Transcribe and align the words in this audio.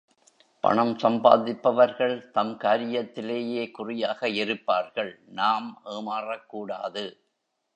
பணம் 0.63 0.93
சம்பாதிப்பவர்கள் 0.97 2.31
தம் 2.31 2.57
காரியத்திலேயே 2.57 3.71
குறியாக 3.71 4.29
இருப்பார்கள் 4.29 5.19
நாம் 5.31 5.81
ஏமாறக் 5.85 6.45
கூடாது. 6.47 7.05